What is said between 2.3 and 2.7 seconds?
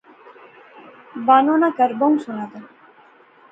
زا